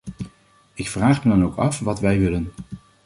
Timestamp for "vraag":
0.89-1.23